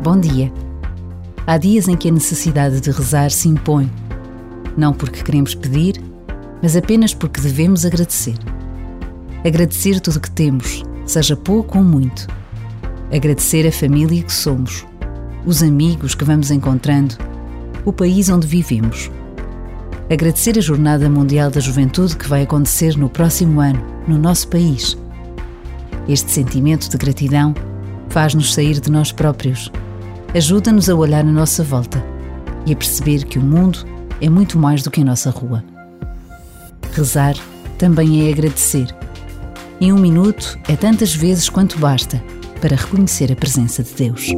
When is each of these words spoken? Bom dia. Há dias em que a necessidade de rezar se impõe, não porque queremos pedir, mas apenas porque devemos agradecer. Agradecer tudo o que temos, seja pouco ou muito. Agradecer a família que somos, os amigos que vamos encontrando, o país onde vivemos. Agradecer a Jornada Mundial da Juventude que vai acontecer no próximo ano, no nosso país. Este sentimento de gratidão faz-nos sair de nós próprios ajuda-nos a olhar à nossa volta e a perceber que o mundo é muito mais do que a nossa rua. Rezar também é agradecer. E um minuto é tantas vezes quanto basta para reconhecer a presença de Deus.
Bom 0.00 0.16
dia. 0.16 0.52
Há 1.44 1.58
dias 1.58 1.88
em 1.88 1.96
que 1.96 2.08
a 2.08 2.12
necessidade 2.12 2.80
de 2.80 2.88
rezar 2.92 3.32
se 3.32 3.48
impõe, 3.48 3.90
não 4.76 4.92
porque 4.92 5.24
queremos 5.24 5.56
pedir, 5.56 6.00
mas 6.62 6.76
apenas 6.76 7.12
porque 7.12 7.40
devemos 7.40 7.84
agradecer. 7.84 8.36
Agradecer 9.44 9.98
tudo 9.98 10.18
o 10.18 10.20
que 10.20 10.30
temos, 10.30 10.84
seja 11.04 11.34
pouco 11.34 11.78
ou 11.78 11.84
muito. 11.84 12.28
Agradecer 13.12 13.66
a 13.66 13.72
família 13.72 14.22
que 14.22 14.32
somos, 14.32 14.86
os 15.44 15.64
amigos 15.64 16.14
que 16.14 16.24
vamos 16.24 16.52
encontrando, 16.52 17.16
o 17.84 17.92
país 17.92 18.28
onde 18.28 18.46
vivemos. 18.46 19.10
Agradecer 20.08 20.56
a 20.56 20.62
Jornada 20.62 21.10
Mundial 21.10 21.50
da 21.50 21.58
Juventude 21.58 22.16
que 22.16 22.28
vai 22.28 22.42
acontecer 22.42 22.96
no 22.96 23.08
próximo 23.10 23.60
ano, 23.60 23.84
no 24.06 24.16
nosso 24.16 24.46
país. 24.46 24.96
Este 26.08 26.30
sentimento 26.30 26.88
de 26.88 26.96
gratidão 26.96 27.52
faz-nos 28.08 28.54
sair 28.54 28.78
de 28.78 28.92
nós 28.92 29.10
próprios 29.10 29.72
ajuda-nos 30.34 30.88
a 30.88 30.94
olhar 30.94 31.20
à 31.20 31.32
nossa 31.32 31.62
volta 31.62 32.02
e 32.66 32.72
a 32.72 32.76
perceber 32.76 33.24
que 33.24 33.38
o 33.38 33.42
mundo 33.42 33.84
é 34.20 34.28
muito 34.28 34.58
mais 34.58 34.82
do 34.82 34.90
que 34.90 35.00
a 35.00 35.04
nossa 35.04 35.30
rua. 35.30 35.64
Rezar 36.92 37.34
também 37.78 38.26
é 38.26 38.32
agradecer. 38.32 38.94
E 39.80 39.92
um 39.92 39.98
minuto 39.98 40.58
é 40.68 40.74
tantas 40.74 41.14
vezes 41.14 41.48
quanto 41.48 41.78
basta 41.78 42.22
para 42.60 42.76
reconhecer 42.76 43.32
a 43.32 43.36
presença 43.36 43.82
de 43.82 43.94
Deus. 43.94 44.32